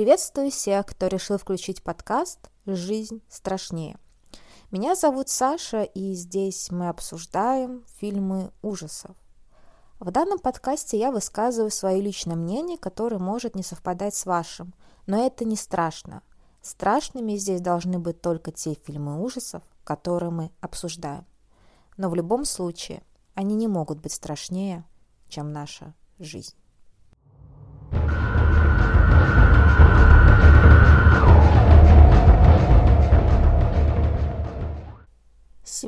[0.00, 3.98] Приветствую всех, кто решил включить подкаст «Жизнь страшнее».
[4.70, 9.14] Меня зовут Саша, и здесь мы обсуждаем фильмы ужасов.
[9.98, 14.72] В данном подкасте я высказываю свое личное мнение, которое может не совпадать с вашим,
[15.06, 16.22] но это не страшно.
[16.62, 21.26] Страшными здесь должны быть только те фильмы ужасов, которые мы обсуждаем.
[21.98, 23.02] Но в любом случае
[23.34, 24.82] они не могут быть страшнее,
[25.28, 26.54] чем наша жизнь.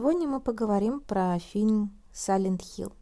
[0.02, 2.93] Сегодня мы поговорим про фильм «Silent Hill».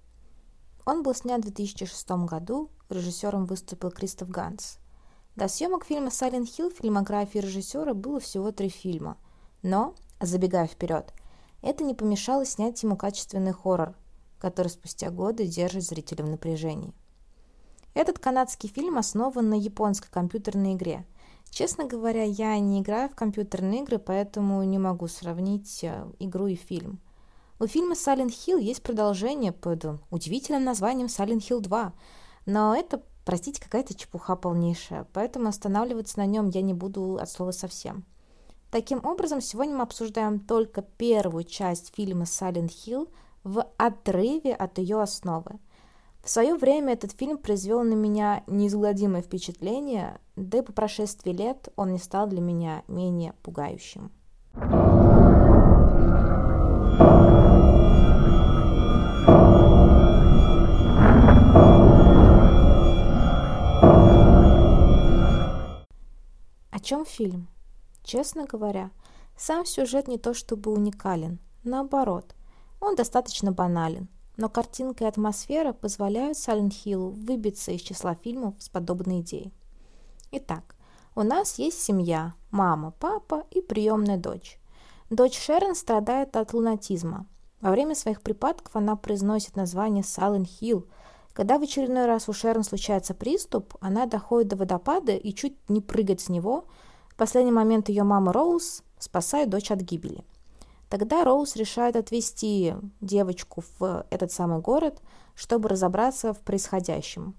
[0.84, 4.77] Он был снят в 2006 году, режиссером выступил Кристоф Ганс.
[5.34, 9.16] До съемок фильма «Silent Hill» в фильмографии режиссера было всего три фильма.
[9.62, 11.14] Но, забегая вперед,
[11.62, 13.94] это не помешало снять ему качественный хоррор,
[14.38, 16.92] который спустя годы держит зрителя в напряжении.
[17.94, 21.06] Этот канадский фильм основан на японской компьютерной игре–
[21.51, 26.55] Честно говоря, я не играю в компьютерные игры, поэтому не могу сравнить э, игру и
[26.55, 27.01] фильм.
[27.59, 31.93] У фильма Silent Hill есть продолжение под удивительным названием Silent Hill 2,
[32.47, 37.51] но это, простите, какая-то чепуха полнейшая, поэтому останавливаться на нем я не буду от слова
[37.51, 38.05] совсем.
[38.71, 43.11] Таким образом, сегодня мы обсуждаем только первую часть фильма Silent Hill
[43.43, 45.59] в отрыве от ее основы–
[46.22, 51.70] в свое время этот фильм произвел на меня неизгладимое впечатление, да и по прошествии лет
[51.76, 54.12] он не стал для меня менее пугающим.
[66.70, 67.48] О чем фильм?
[68.02, 68.91] Честно говоря,
[69.38, 72.34] сам сюжет не то чтобы уникален, наоборот,
[72.78, 74.08] он достаточно банален–
[74.41, 79.52] но картинка и атмосфера позволяют Silent Hill выбиться из числа фильмов с подобной идеей.
[80.32, 80.76] Итак,
[81.15, 84.59] у нас есть семья, мама, папа и приемная дочь.
[85.10, 87.26] Дочь Шерон страдает от лунатизма.
[87.60, 90.88] Во время своих припадков она произносит название Silent Hill.
[91.34, 95.82] Когда в очередной раз у Шерон случается приступ, она доходит до водопада и чуть не
[95.82, 96.65] прыгает с него.
[97.10, 100.25] В последний момент ее мама Роуз спасает дочь от гибели.
[100.91, 105.01] Тогда Роуз решает отвезти девочку в этот самый город,
[105.37, 107.37] чтобы разобраться в происходящем.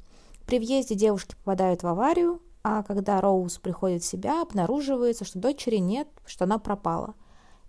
[0.48, 5.78] При въезде девушки попадают в аварию, а когда Роуз приходит в себя, обнаруживается, что дочери
[5.78, 7.14] нет, что она пропала.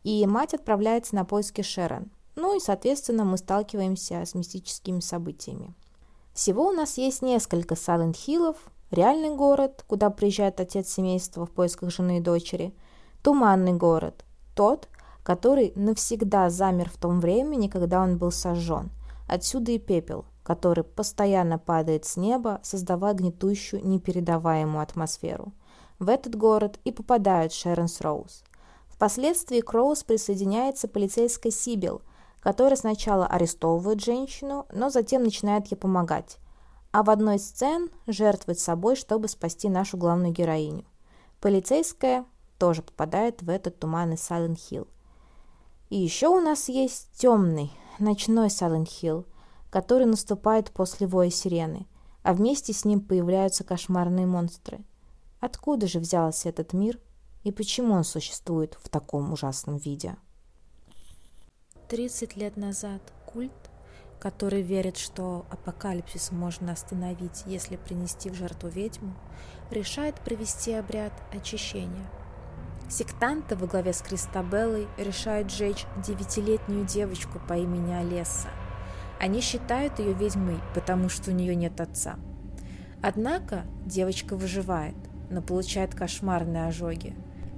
[0.04, 2.12] И мать отправляется на поиски Шерон.
[2.36, 5.74] Ну и, соответственно, мы сталкиваемся с мистическими событиями.
[6.32, 8.56] Всего у нас есть несколько Сайлент Хиллов,
[8.92, 12.72] реальный город, куда приезжает отец семейства в поисках жены и дочери,
[13.22, 14.88] туманный город, тот,
[15.22, 18.90] который навсегда замер в том времени, когда он был сожжен.
[19.28, 25.52] Отсюда и пепел, который постоянно падает с неба, создавая гнетущую, непередаваемую атмосферу.
[25.98, 28.42] В этот город и попадает Шеренс Роуз.
[28.88, 32.02] Впоследствии к Роуз присоединяется полицейская Сибил,
[32.40, 36.38] которая сначала арестовывает женщину, но затем начинает ей помогать.
[36.90, 40.84] А в одной из сцен жертвует собой, чтобы спасти нашу главную героиню.
[41.40, 42.24] Полицейская
[42.58, 44.88] тоже попадает в этот туманный Сайлент Хилл.
[45.92, 49.26] И еще у нас есть темный, ночной Silent Hill,
[49.68, 51.86] который наступает после воя сирены,
[52.22, 54.80] а вместе с ним появляются кошмарные монстры.
[55.38, 56.98] Откуда же взялся этот мир
[57.44, 60.16] и почему он существует в таком ужасном виде?
[61.90, 63.52] 30 лет назад культ,
[64.18, 69.14] который верит, что апокалипсис можно остановить, если принести в жертву ведьму,
[69.70, 72.10] решает провести обряд очищения–
[72.92, 78.48] Сектанты во главе с Кристабеллой решают сжечь девятилетнюю девочку по имени Олесса.
[79.18, 82.16] Они считают ее ведьмой, потому что у нее нет отца.
[83.00, 84.94] Однако девочка выживает,
[85.30, 87.16] но получает кошмарные ожоги.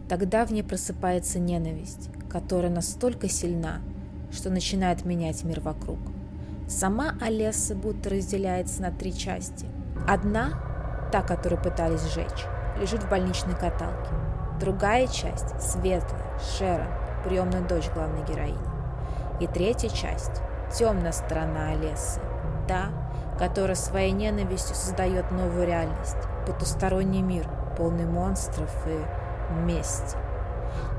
[0.08, 3.80] Тогда в ней просыпается ненависть, которая настолько сильна,
[4.30, 5.98] что начинает менять мир вокруг.
[6.68, 9.66] Сама Олесса будто разделяется на три части.
[10.06, 12.46] Одна, та, которую пытались сжечь,
[12.78, 14.12] лежит в больничной каталке.
[14.60, 16.86] Другая часть– светлая, Шерон,
[17.24, 18.56] приемная дочь главной героини.
[19.40, 20.42] И третья часть–
[20.72, 22.20] темная сторона Олесы,
[22.68, 22.90] та,
[23.36, 26.16] которая своей ненавистью создает новую реальность,
[26.46, 29.00] потусторонний мир, полный монстров и
[29.64, 30.16] мести.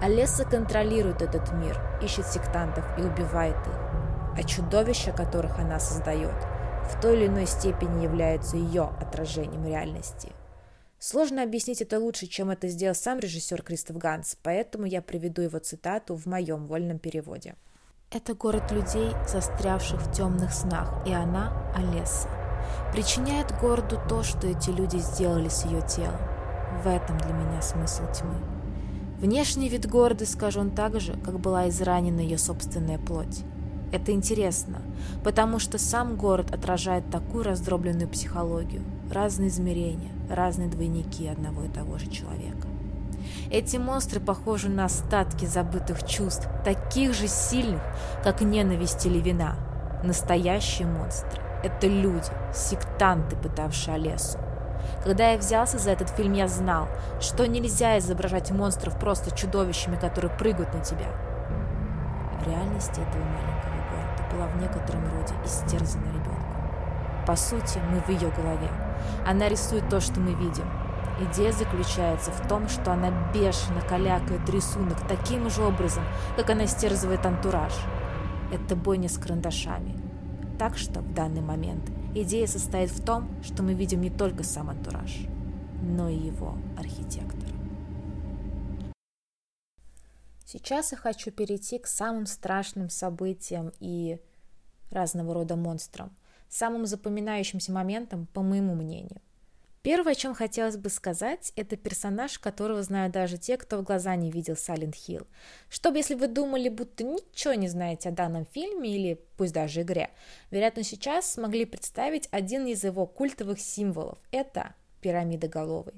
[0.02, 6.36] Олеса контролирует этот мир, ищет сектантов и убивает их, а чудовища, которых она создает,
[6.92, 10.34] в той или иной степени являются ее отражением реальности–
[11.07, 15.60] Сложно объяснить это лучше, чем это сделал сам режиссер Кристоф Ганс, поэтому я приведу его
[15.60, 17.54] цитату в моем вольном переводе.
[18.10, 22.28] «Это город людей, застрявших в темных снах, и она, Олеса,
[22.92, 26.18] причиняет городу то, что эти люди сделали с ее телом.
[26.84, 28.38] В этом для меня смысл тьмы.
[29.19, 33.44] Внешний вид города искажен так же, как была изранена ее собственная плоть.
[33.92, 34.81] Это интересно,
[35.24, 38.81] потому что сам город отражает такую раздробленную психологию,
[39.12, 42.68] разные измерения, разные двойники одного и того же человека.
[43.52, 47.81] Эти монстры похожи на остатки забытых чувств, таких же сильных,
[48.24, 49.56] как ненависть или вина.
[50.04, 54.40] Настоящие монстры– это люди, сектанты, пытавшие Олесу.
[55.04, 56.88] Когда я взялся за этот фильм, я знал,
[57.19, 61.07] что нельзя изображать монстров просто чудовищами, которые прыгают на тебя.
[62.40, 66.25] В реальности этого маленького города была в некотором роде истерзана.
[67.25, 68.69] По сути, мы в ее голове.
[69.25, 70.66] Она рисует то, что мы видим.
[71.19, 76.04] Идея заключается в том, что она бешено калякает рисунок таким же образом,
[76.36, 77.74] как она стерзывает антураж.
[78.51, 79.98] Это бойня с карандашами.
[80.60, 84.69] Так что в данный момент идея состоит в том, что мы видим не только сам
[84.69, 85.25] антураж,
[85.81, 87.56] но и его архитектора.
[90.45, 94.19] Сейчас я хочу перейти к самым страшным событиям и
[94.92, 96.16] разного рода монстрам,
[96.56, 99.22] самым запоминающимся моментам, по моему мнению.
[99.86, 104.16] Первое, о чем хотелось бы сказать, это персонаж, которого знают даже те, кто в глаза
[104.16, 105.28] не видел Silent Hill.
[105.69, 110.10] Чтобы, если вы думали, будто ничего не знаете о данном фильме или пусть даже игре,
[110.50, 114.18] вероятно, сейчас смогли представить один из его культовых символов.
[114.31, 115.94] Это пирамида головой.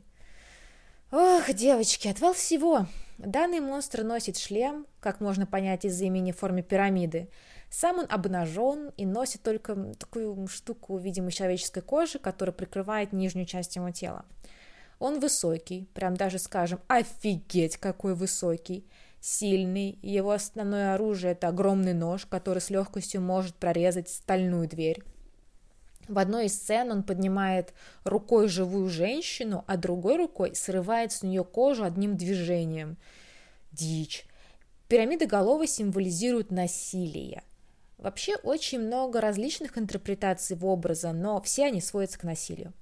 [1.10, 2.88] Ох, девочки, отвал всего.
[3.18, 7.30] Данный монстр носит шлем, как можно понять из имени в форме пирамиды.
[7.70, 13.76] Сам он обнажен и носит только такую штуку, видимо, человеческой кожи, которая прикрывает нижнюю часть
[13.76, 14.26] его тела.
[15.00, 18.88] Он высокий, прям даже скажем, офигеть, какой высокий,
[19.20, 20.00] сильный.
[20.02, 25.04] Его основное оружие– это огромный нож, который с легкостью может прорезать стальную дверь.
[26.08, 27.74] В одной из сцен он поднимает
[28.06, 32.98] рукой живую женщину, а другой рукой срывает с нее кожу одним движением.
[33.72, 34.26] Дичь.
[34.88, 37.44] Пирамиды головы символизируют насилие.
[37.98, 42.74] Вообще очень много различных интерпретаций в образа, но все они сводятся к насилию.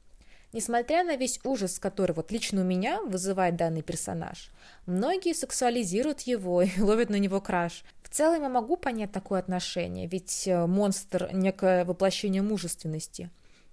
[0.52, 4.52] Несмотря на весь ужас, который вот лично у меня вызывает данный персонаж,
[4.86, 7.84] многие сексуализируют его и ловят на него краш.
[8.04, 13.30] В целом я могу понять такое отношение, ведь э, монстр– некое воплощение мужественности.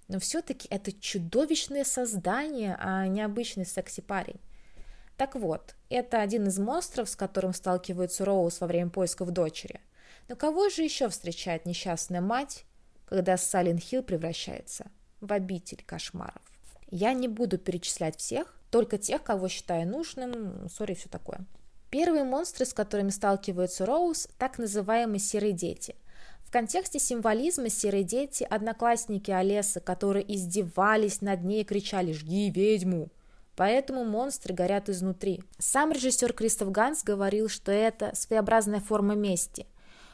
[0.07, 4.39] Но все-таки это чудовищное создание, а не обычный секси-парень.
[5.17, 9.81] Так вот, это один из монстров, с которым сталкивается Роуз во время поисков дочери–
[10.27, 12.65] но кого же еще встречает несчастная мать,
[13.05, 14.91] когда Сален Хилл превращается
[15.21, 16.41] в обитель кошмаров?
[16.89, 21.45] Я не буду перечислять всех, только тех, кого считаю нужным, сори, все такое.
[21.89, 25.95] Первые монстры, с которыми сталкиваются Роуз, так называемые серые дети.
[26.43, 33.09] В контексте символизма серые дети– одноклассники Олеса, которые издевались над ней и кричали «Жги ведьму!».
[33.55, 35.43] Поэтому монстры горят изнутри.
[35.59, 39.67] Сам режиссер Кристоф Ганс говорил, что это своеобразная форма мести.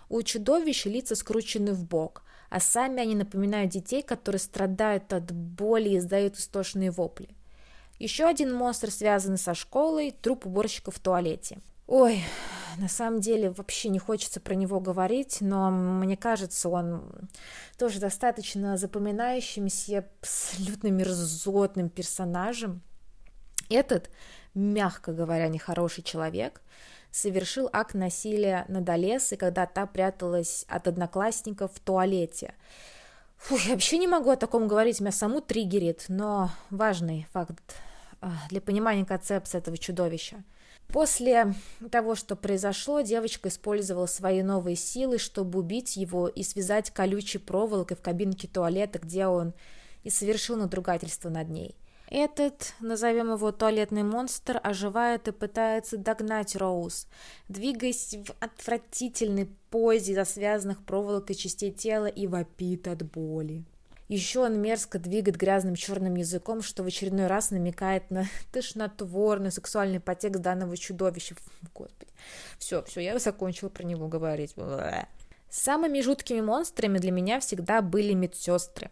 [0.10, 5.90] У чудовищ лица скручены в бок, а сами они напоминают детей, которые страдают от боли
[5.90, 7.30] и издают истошные вопли.
[8.00, 11.60] Еще один монстр, связанный со школой, труп уборщика в туалете.
[11.86, 12.24] Ой,
[12.78, 17.04] на самом деле вообще не хочется про него говорить, но мне кажется, он
[17.78, 22.82] тоже достаточно запоминающимся, абсолютно мерзотным персонажем.
[23.70, 24.10] Этот,
[24.56, 26.64] мягко говоря, нехороший человек–
[27.12, 32.54] совершил акт насилия над Олесой, когда та пряталась от одноклассников в туалете.
[33.38, 37.76] Фу, я вообще не могу о таком говорить, меня саму триггерит, но важный факт
[38.22, 40.44] а, для понимания концепции этого чудовища.
[40.88, 41.54] После
[41.92, 47.96] того, что произошло, девочка использовала свои новые силы, чтобы убить его и связать колючей проволокой
[47.96, 49.54] в кабинке туалета, где он
[50.04, 51.76] и совершил надругательство над ней–
[52.10, 57.08] этот, назовем его туалетный монстр, оживает и пытается догнать Роуз,
[57.48, 63.64] двигаясь в отвратительной позе за связанных проволокой частей тела и вопит от боли.
[64.08, 70.00] Еще он мерзко двигает грязным черным языком, что в очередной раз намекает на тошнотворный сексуальный
[70.00, 71.36] подтекст данного чудовища.
[71.76, 72.12] Господи.
[72.58, 74.56] Все, все, я закончила про него говорить.
[75.52, 78.90] Самыми жуткими монстрами для меня всегда были медсестры.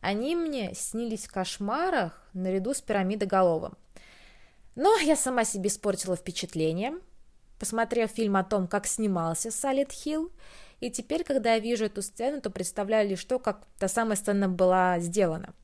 [0.00, 3.76] Они мне снились в кошмарах наряду с пирамидоголовым.
[4.74, 6.94] Но я сама себе испортила впечатление,
[7.58, 10.32] посмотрев фильм о том, как снимался Салит Хилл,
[10.80, 14.48] и теперь, когда я вижу эту сцену, то представляю лишь то, как та самая сцена
[14.48, 15.54] была сделана.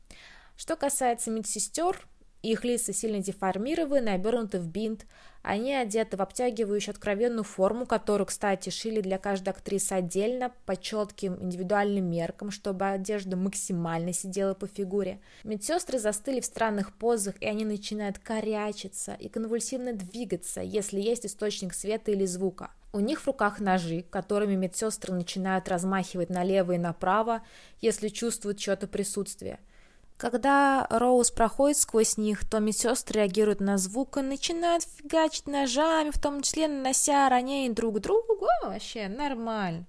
[0.57, 2.07] Что касается медсестер,
[2.46, 5.04] Их лица сильно деформированы, обернуты в бинт.
[5.42, 11.42] Они одеты в обтягивающую откровенную форму, которую, кстати, шили для каждой актрисы отдельно, по четким
[11.42, 15.18] индивидуальным меркам, чтобы одежда максимально сидела по фигуре.
[15.42, 21.74] Медсестры застыли в странных позах, и они начинают корячиться и конвульсивно двигаться, если есть источник
[21.74, 22.70] света или звука.
[22.92, 27.42] У них в руках ножи, которыми медсестры начинают размахивать налево и направо,
[27.80, 29.58] если чувствуют чье-то присутствие–
[30.16, 36.18] когда Роуз проходит сквозь них, то медсестры реагируют на звук и начинают фигачить ножами, в
[36.20, 38.46] том числе нанося ранения друг другу.
[38.62, 39.87] О, вообще нормально.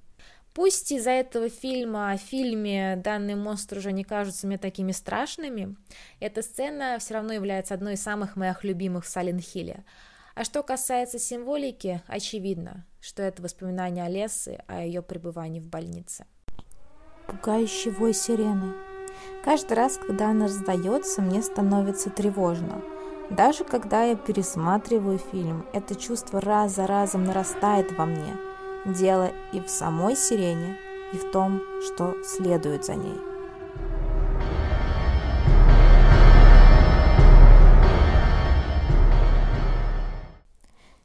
[0.54, 5.76] Пусть из-за этого фильма о фильме данные монстры уже не кажутся мне такими страшными,
[6.20, 9.86] эта сцена все равно является одной из самых моих любимых в Сален Хилле.
[10.34, 16.26] А что касается символики, очевидно, что это воспоминание Олесы о ее пребывании в больнице.
[17.28, 18.97] Пугающий вой сирены.
[19.44, 22.82] Каждый раз, когда она раздается, мне становится тревожно.
[23.30, 28.36] Даже когда я пересматриваю фильм, это чувство раз за разом нарастает во мне.
[28.86, 30.78] Дело и в самой сирене,
[31.14, 33.18] и в том, что следует за ней.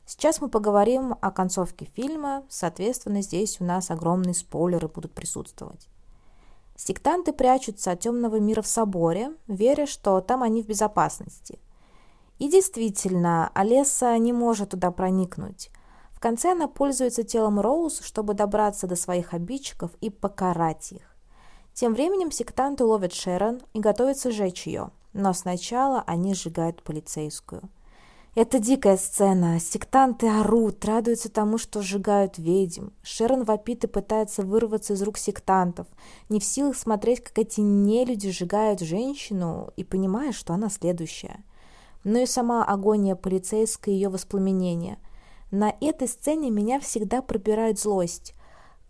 [0.05, 5.89] Сейчас мы поговорим о концовке фильма, соответственно, здесь у нас огромные спойлеры будут присутствовать.
[6.85, 11.61] Сектанты прячутся от темного мира в соборе, веря, что там они в безопасности.
[12.41, 15.71] И действительно, Олеса не может туда проникнуть.
[16.11, 21.15] В конце она пользуется телом Роуз, чтобы добраться до своих обидчиков и покарать их.
[21.73, 27.63] Тем временем сектанты ловят Шерон и готовятся сжечь ее, но сначала они сжигают полицейскую–
[28.35, 29.61] это дикая сцена.
[29.61, 32.89] Сектанты орут, радуются тому, что сжигают ведьм.
[33.03, 35.87] Шерон вопит и пытается вырваться из рук сектантов,
[36.31, 41.45] не в силах смотреть, как эти нелюди сжигают женщину, и понимая, что она следующая.
[42.05, 44.99] Но и сама агония полицейская и ее воспламенение.
[45.51, 48.35] На этой сцене меня всегда пробирает злость.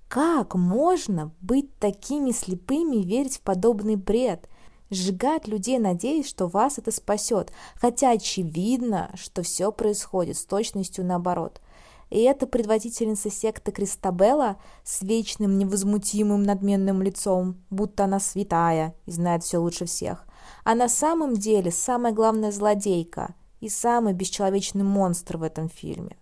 [0.08, 4.48] Как можно быть такими слепыми и верить в подобный бред?
[4.92, 11.60] Сжигать людей, надеясь, что вас это спасет, хотя очевидно, что все происходит с точностью наоборот.
[12.10, 19.42] И эта предводительница секты Кристабелла с вечным невозмутимым надменным лицом, будто она святая и знает
[19.42, 20.26] все лучше всех,
[20.62, 26.16] а на самом деле самая главная злодейка и самый бесчеловечный монстр в этом фильме.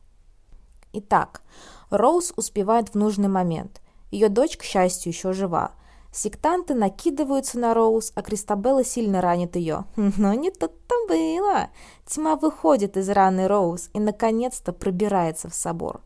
[0.92, 1.42] Итак,
[1.90, 3.80] Роуз успевает в нужный момент.
[4.12, 5.72] Ее дочь, к счастью, еще жива.
[6.12, 9.84] Сектанты накидываются на Роуз, а Кристабелла сильно ранит ее.
[9.96, 11.70] Но не тут-то было.
[12.06, 16.00] Тьма выходит из раны Роуз и, наконец-то, пробирается в собор.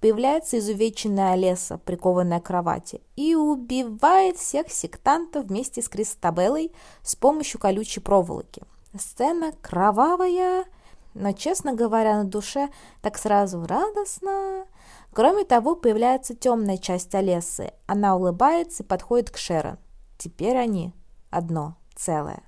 [0.00, 7.58] Появляется изувеченная Олеса, прикованная к кровати, и убивает всех сектантов вместе с Кристабеллой с помощью
[7.58, 8.62] колючей проволоки.
[8.98, 10.66] Сцена кровавая,
[11.14, 12.68] но, честно говоря, на душе
[13.00, 14.66] так сразу радостно.
[15.14, 17.72] Кроме того, появляется темная часть Олесы.
[17.86, 19.78] Она улыбается и подходит к Шерон.
[20.18, 20.92] Теперь они
[21.30, 22.42] одно целое.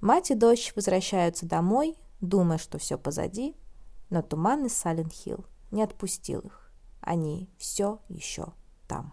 [0.00, 3.56] Мать и дочь возвращаются домой, думая, что все позади,
[4.10, 6.72] но туман из Салент-Хилл не отпустил их.
[7.00, 8.52] Они все еще
[8.86, 9.12] там.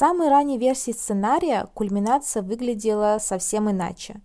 [0.00, 4.22] Самой ранней версии сценария кульминация выглядела совсем иначе.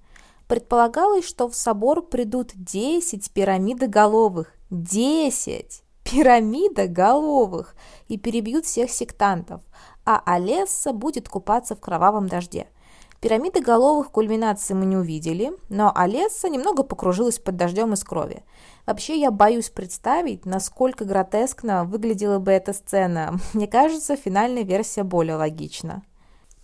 [0.48, 4.54] Предполагалось, что в собор придут 10 пирамидоголовых.
[4.70, 7.76] 10 пирамидоголовых!
[8.08, 9.64] И перебьют всех сектантов,
[10.06, 12.68] а Олесса будет купаться в кровавом дожде.
[13.26, 18.44] Пирамиды головых кульминации мы не увидели, но Олесса немного покружилась под дождем из крови.
[18.86, 23.40] Вообще я боюсь представить, насколько гротескно выглядела бы эта сцена.
[23.54, 26.04] Мне кажется, финальная версия более логична.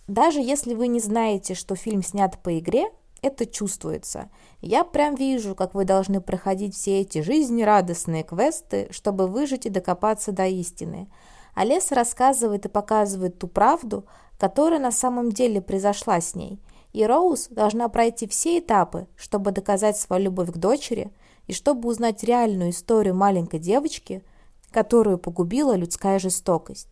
[0.06, 2.92] Даже если вы не знаете, что фильм снят по игре,
[3.22, 4.30] это чувствуется.
[4.60, 10.30] Я прям вижу, как вы должны проходить все эти жизнерадостные квесты, чтобы выжить и докопаться
[10.30, 11.10] до истины.
[11.56, 14.06] Олеса рассказывает и показывает ту правду,
[14.42, 16.58] которая на самом деле произошла с ней.
[16.92, 21.10] И Роуз должна пройти все этапы, чтобы доказать свою любовь к дочери–
[21.46, 24.22] и чтобы узнать реальную историю маленькой девочки,
[24.70, 26.88] которую погубила людская жестокость.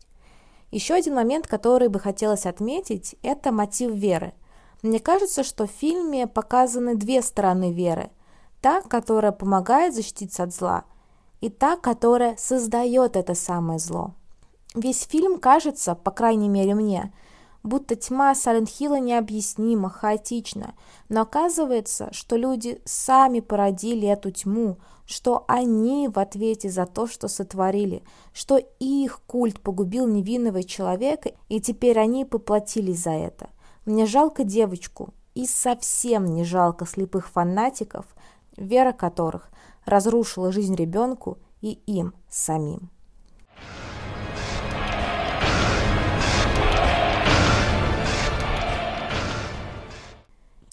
[0.71, 4.35] Еще один момент, который бы хотелось отметить, это мотив веры.
[4.83, 8.11] Мне кажется, что в фильме показаны две стороны веры.
[8.61, 10.85] Та, которая помогает защититься от зла,
[11.41, 14.13] и та, которая создает это самое зло.
[14.75, 17.13] Весь фильм кажется, по крайней мере мне,
[17.63, 20.75] будто тьма Сайлент-Хилла необъяснима, хаотична.
[21.09, 27.29] Но оказывается, что люди сами породили эту тьму, что они в ответе за то, что
[27.29, 28.03] сотворили,
[28.33, 33.51] что их культ погубил невинного человека, и теперь они поплатились за это.
[33.85, 38.07] Мне жалко девочку, и совсем не жалко слепых фанатиков,
[38.57, 39.51] вера которых
[39.85, 42.91] разрушила жизнь ребенку и им самим.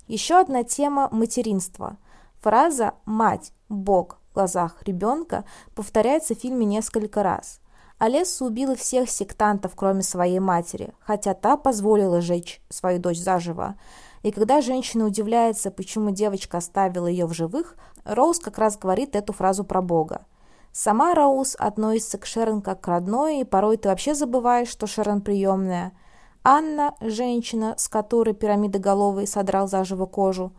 [0.08, 1.98] Еще одна тема– материнства.
[2.40, 5.44] Фраза «мать», «бог» в глазах ребенка
[5.76, 7.60] повторяется в фильме несколько раз.
[7.98, 13.76] Олеса убила всех сектантов, кроме своей матери, хотя та позволила жечь свою дочь заживо.
[14.24, 19.34] И когда женщина удивляется, почему девочка оставила ее в живых, Роуз как раз говорит эту
[19.34, 20.26] фразу про Бога.
[20.72, 25.20] Сама Роуз относится к Шерон как к родной, и порой ты вообще забываешь, что Шерон
[25.20, 25.92] приемная–
[26.50, 30.54] Анна, женщина, с которой пирамидоголовый содрал заживо кожу,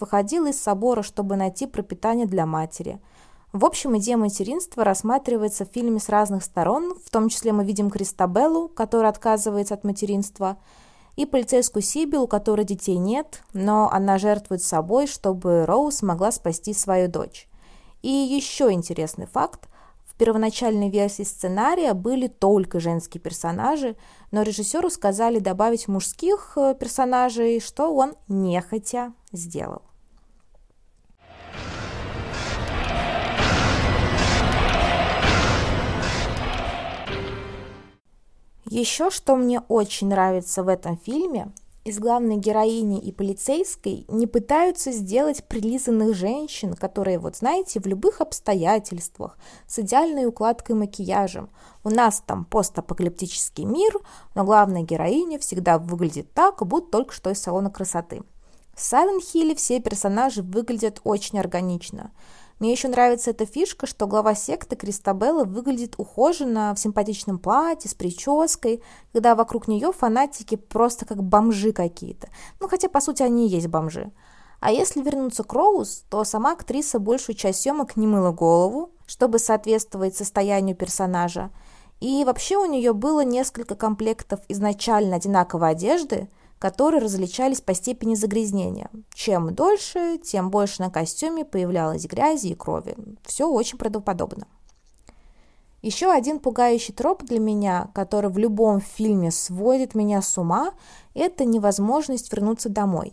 [0.00, 2.98] выходила из собора, чтобы найти пропитание для матери.
[3.52, 7.90] В общем, идея материнства рассматривается в фильме с разных сторон, в том числе мы видим
[7.90, 10.56] Кристабеллу, которая отказывается от материнства,
[11.14, 16.72] и полицейскую Сибил, у которой детей нет, но она жертвует собой, чтобы Роуз могла спасти
[16.72, 17.48] свою дочь.
[18.00, 19.68] И еще интересный факт.
[20.14, 23.96] В первоначальной версии сценария были только женские персонажи,
[24.30, 29.82] но режиссеру сказали добавить мужских э, персонажей, что он нехотя сделал.
[38.66, 41.52] Еще что мне очень нравится в этом фильме,
[41.84, 48.22] из главной героини и полицейской не пытаются сделать прилизанных женщин, которые, вот знаете, в любых
[48.22, 49.36] обстоятельствах,
[49.66, 51.50] с идеальной укладкой макияжем.
[51.84, 53.98] У нас там постапокалиптический мир,
[54.34, 58.22] но главная героиня всегда выглядит так, будто только что из салона красоты.
[58.74, 62.12] В Silent Hill все персонажи выглядят очень органично.
[62.60, 67.94] Мне еще нравится эта фишка, что глава секты Кристабелла выглядит ухоженно, в симпатичном платье, с
[67.94, 68.82] прической,
[69.12, 72.28] когда вокруг нее фанатики просто как бомжи какие-то.
[72.60, 74.12] Ну, хотя, по сути, они и есть бомжи.
[74.60, 79.38] А если вернуться к Роуз, то сама актриса большую часть съемок не мыла голову, чтобы
[79.38, 81.50] соответствовать состоянию персонажа.
[82.00, 86.28] И вообще у нее было несколько комплектов изначально одинаковой одежды–
[86.64, 88.88] которые различались по степени загрязнения.
[89.12, 92.96] Чем дольше, тем больше на костюме появлялось грязи и крови.
[93.22, 94.46] Все очень правдоподобно.
[95.82, 100.72] Еще один пугающий троп для меня, который в любом фильме сводит меня с ума,
[101.12, 103.12] это невозможность вернуться домой.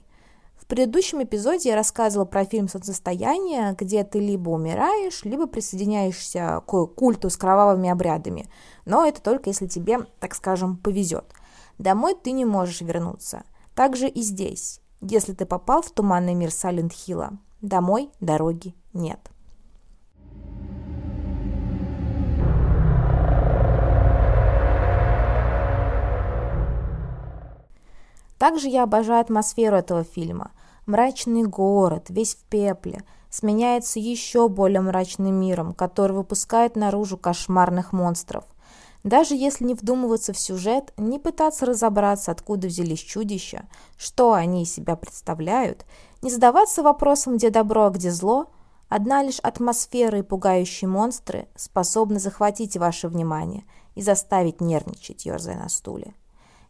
[0.55, 6.85] В предыдущем эпизоде я рассказывала про фильм «Солнцестояние», где ты либо умираешь, либо присоединяешься к
[6.85, 8.49] культу с кровавыми обрядами.
[8.85, 11.25] Но это только если тебе, так скажем, повезет–
[11.81, 13.41] Домой ты не можешь вернуться.
[13.73, 14.81] Так же и здесь.
[14.99, 19.31] Если ты попал в туманный мир Сайлент-Хилла, домой дороги нет.
[28.37, 30.51] Также я обожаю атмосферу этого фильма.
[30.85, 38.43] Мрачный город, весь в пепле, сменяется еще более мрачным миром, который выпускает наружу кошмарных монстров–
[39.03, 43.65] даже если не вдумываться в сюжет, не пытаться разобраться, откуда взялись чудища,
[43.97, 45.85] что они из себя представляют,
[46.21, 48.47] не задаваться вопросом, где добро, а где зло,
[48.89, 53.63] одна лишь атмосфера и пугающие монстры способны захватить ваше внимание
[53.95, 56.13] и заставить нервничать, ерзая на стуле.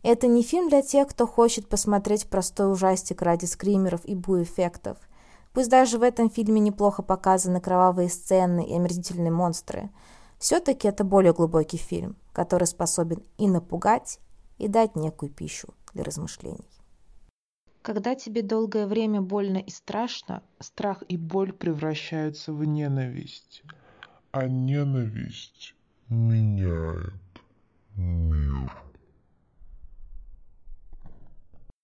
[0.01, 4.97] Это не фильм для тех, кто хочет посмотреть простой ужастик ради скримеров и бу-эффектов.
[5.53, 9.89] Пусть даже в этом фильме неплохо показаны кровавые сцены и омерзительные монстры–
[10.41, 14.19] все-таки это более глубокий фильм, который способен и напугать,
[14.57, 16.67] и дать некую пищу для размышлений.
[17.81, 23.63] Когда тебе долгое время больно и страшно, страх и боль превращаются в ненависть.
[24.31, 25.75] А ненависть
[26.07, 27.13] меняет
[27.95, 28.71] мир.